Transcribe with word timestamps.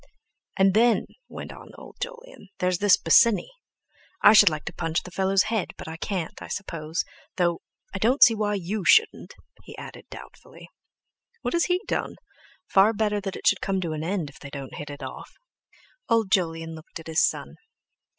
"And 0.57 0.73
then," 0.73 1.05
went 1.29 1.53
on 1.53 1.73
old 1.77 1.97
Jolyon, 2.01 2.47
"there's 2.57 2.79
this 2.79 2.97
Bosinney. 2.97 3.51
I 4.23 4.33
should 4.33 4.49
like 4.49 4.65
to 4.65 4.73
punch 4.73 5.03
the 5.03 5.11
fellow's 5.11 5.43
head, 5.43 5.73
but 5.77 5.87
I 5.87 5.95
can't, 5.97 6.41
I 6.41 6.47
suppose, 6.47 7.03
though—I 7.35 7.99
don't 7.99 8.23
see 8.23 8.33
why 8.33 8.55
you 8.55 8.83
shouldn't," 8.83 9.35
he 9.61 9.77
added 9.77 10.07
doubtfully. 10.09 10.67
"What 11.43 11.53
has 11.53 11.65
he 11.65 11.83
done? 11.87 12.15
Far 12.65 12.93
better 12.93 13.21
that 13.21 13.35
it 13.35 13.45
should 13.45 13.61
come 13.61 13.79
to 13.81 13.93
an 13.93 14.03
end, 14.03 14.31
if 14.31 14.39
they 14.39 14.49
don't 14.49 14.73
hit 14.73 14.89
it 14.89 15.03
off!" 15.03 15.33
Old 16.09 16.31
Jolyon 16.31 16.73
looked 16.73 16.99
at 16.99 17.05
his 17.05 17.23
son. 17.23 17.57